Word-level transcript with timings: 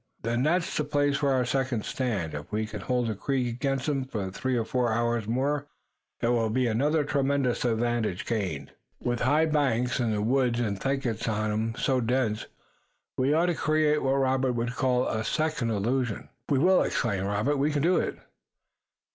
"Then 0.23 0.41
that's 0.41 0.75
the 0.75 0.83
place 0.83 1.17
for 1.17 1.31
our 1.31 1.45
second 1.45 1.85
stand. 1.85 2.33
If 2.33 2.51
we 2.51 2.65
can 2.65 2.81
hold 2.81 3.05
the 3.05 3.13
creek 3.13 3.47
against 3.53 3.87
'em 3.87 4.05
for 4.05 4.31
three 4.31 4.57
or 4.57 4.65
four 4.65 4.91
hours 4.91 5.27
more 5.27 5.67
it 6.21 6.29
will 6.29 6.49
be 6.49 6.65
another 6.65 7.03
tremendous 7.03 7.63
advantage 7.63 8.25
gained. 8.25 8.71
With 8.99 9.19
high 9.19 9.45
banks 9.45 9.99
and 9.99 10.11
the 10.11 10.23
woods 10.23 10.59
and 10.59 10.81
thickets 10.81 11.27
on 11.29 11.51
'em 11.51 11.75
so 11.77 12.01
dense, 12.01 12.47
we 13.15 13.31
ought 13.31 13.45
to 13.45 13.53
create 13.53 14.01
what 14.01 14.13
Robert 14.13 14.53
would 14.53 14.73
call 14.73 15.07
a 15.07 15.23
second 15.23 15.69
illusion." 15.69 16.29
"We 16.49 16.57
will!" 16.57 16.81
exclaimed 16.81 17.27
Robert. 17.27 17.57
"We 17.57 17.69
can 17.69 17.83
do 17.83 17.97
it!" 17.97 18.17